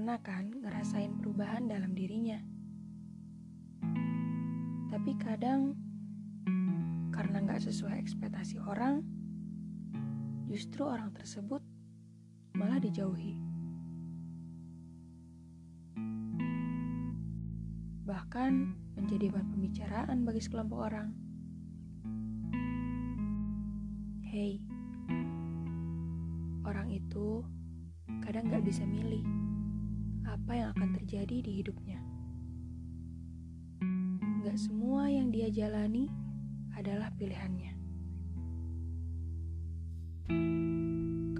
[0.00, 2.40] pernah kan ngerasain perubahan dalam dirinya.
[4.90, 5.78] Tapi kadang
[7.14, 9.06] karena nggak sesuai ekspektasi orang,
[10.48, 11.62] justru orang tersebut
[12.58, 13.38] malah dijauhi.
[18.08, 18.52] Bahkan
[18.98, 21.08] menjadi bahan pembicaraan bagi sekelompok orang.
[24.26, 24.58] Hei,
[26.66, 27.46] orang itu
[28.30, 29.26] kadang nggak bisa milih
[30.22, 31.98] apa yang akan terjadi di hidupnya.
[34.46, 36.06] Gak semua yang dia jalani
[36.78, 37.74] adalah pilihannya.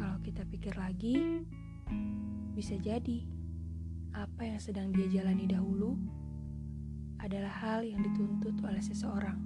[0.00, 1.44] Kalau kita pikir lagi,
[2.56, 3.20] bisa jadi
[4.16, 5.92] apa yang sedang dia jalani dahulu
[7.20, 9.36] adalah hal yang dituntut oleh seseorang.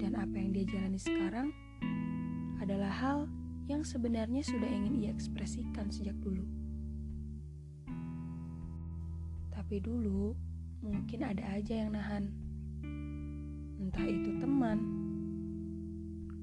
[0.00, 1.52] Dan apa yang dia jalani sekarang
[2.64, 3.28] adalah hal
[3.64, 6.44] yang sebenarnya sudah ingin ia ekspresikan sejak dulu.
[9.48, 10.36] Tapi dulu
[10.84, 12.28] mungkin ada aja yang nahan.
[13.80, 14.78] Entah itu teman,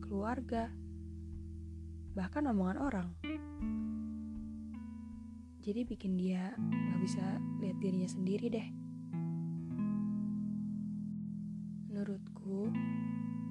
[0.01, 0.73] keluarga,
[2.17, 3.07] bahkan omongan orang.
[5.61, 7.25] Jadi bikin dia gak bisa
[7.61, 8.67] lihat dirinya sendiri deh.
[11.85, 12.73] Menurutku,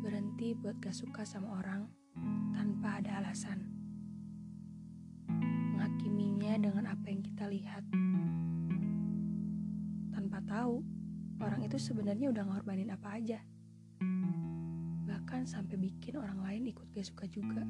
[0.03, 2.00] berhenti buat gak suka sama orang
[2.81, 3.61] tanpa ada alasan.
[5.29, 7.85] Menghakiminya dengan apa yang kita lihat.
[10.17, 10.81] Tanpa tahu,
[11.45, 13.37] orang itu sebenarnya udah ngorbanin apa aja.
[15.05, 17.61] Bahkan sampai bikin orang lain ikut gak suka juga.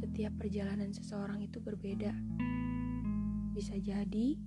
[0.00, 2.16] Setiap perjalanan seseorang itu berbeda.
[3.52, 4.40] Bisa jadi,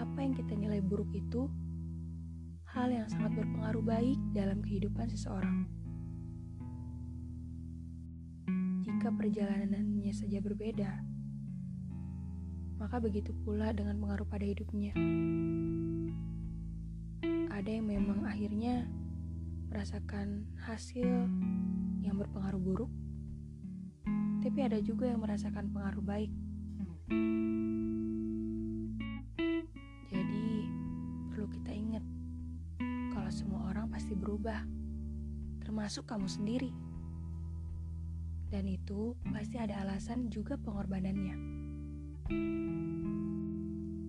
[0.00, 1.44] apa yang kita nilai buruk itu
[2.72, 5.68] hal yang sangat berpengaruh baik dalam kehidupan seseorang.
[9.00, 10.92] Jika perjalanannya saja berbeda,
[12.76, 14.92] maka begitu pula dengan pengaruh pada hidupnya.
[17.48, 18.84] Ada yang memang akhirnya
[19.72, 21.08] merasakan hasil
[22.04, 22.92] yang berpengaruh buruk,
[24.44, 26.32] tapi ada juga yang merasakan pengaruh baik.
[30.12, 30.48] Jadi,
[31.32, 32.04] perlu kita ingat
[33.16, 34.60] kalau semua orang pasti berubah,
[35.64, 36.89] termasuk kamu sendiri.
[38.50, 41.38] Dan itu pasti ada alasan juga pengorbanannya.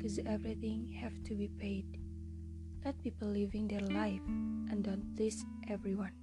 [0.02, 1.85] Cause everything have to be paid.
[2.81, 4.25] Let people living their life
[4.74, 6.18] and don't please everyone.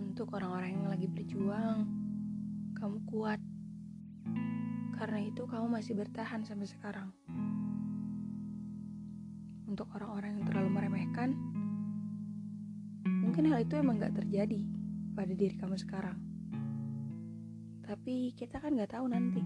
[0.00, 1.84] Untuk orang-orang yang lagi berjuang,
[2.80, 3.40] kamu kuat.
[4.96, 7.12] Karena itu kamu masih bertahan sampai sekarang
[9.68, 11.36] untuk orang-orang yang terlalu meremehkan,
[13.04, 14.64] mungkin hal itu emang gak terjadi
[15.16, 16.20] pada diri kamu sekarang.
[17.80, 19.40] Tapi kita kan gak tahu nanti.